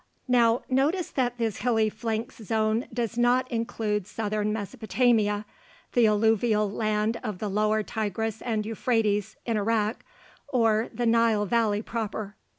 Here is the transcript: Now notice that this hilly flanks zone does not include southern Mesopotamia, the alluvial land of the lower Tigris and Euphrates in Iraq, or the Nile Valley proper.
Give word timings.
Now 0.27 0.63
notice 0.67 1.11
that 1.11 1.37
this 1.37 1.57
hilly 1.57 1.87
flanks 1.87 2.37
zone 2.37 2.87
does 2.91 3.19
not 3.19 3.47
include 3.51 4.07
southern 4.07 4.51
Mesopotamia, 4.51 5.45
the 5.93 6.07
alluvial 6.07 6.71
land 6.71 7.19
of 7.23 7.37
the 7.37 7.47
lower 7.49 7.83
Tigris 7.83 8.41
and 8.41 8.65
Euphrates 8.65 9.35
in 9.45 9.57
Iraq, 9.57 10.03
or 10.47 10.89
the 10.91 11.05
Nile 11.05 11.45
Valley 11.45 11.83
proper. 11.83 12.35